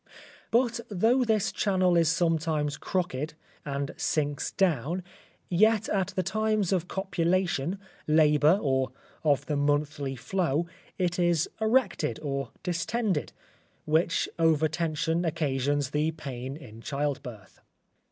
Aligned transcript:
But 0.49 0.79
though 0.89 1.23
this 1.23 1.51
channel 1.51 1.95
is 1.95 2.09
sometimes 2.09 2.75
crooked 2.75 3.35
and 3.63 3.93
sinks 3.97 4.51
down 4.51 5.03
yet 5.47 5.87
at 5.89 6.07
the 6.15 6.23
times 6.23 6.73
of 6.73 6.87
copulation, 6.87 7.77
labour, 8.07 8.57
or 8.63 8.91
of 9.23 9.45
the 9.45 9.55
monthly 9.55 10.15
flow, 10.15 10.65
it 10.97 11.19
is 11.19 11.47
erected 11.61 12.17
or 12.23 12.49
distended, 12.63 13.31
which 13.85 14.27
overtension 14.39 15.23
occasions 15.23 15.91
the 15.91 16.09
pain 16.09 16.57
in 16.57 16.81
childbirth. 16.81 17.61